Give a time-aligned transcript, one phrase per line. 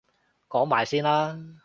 [0.49, 1.37] 講埋先啦！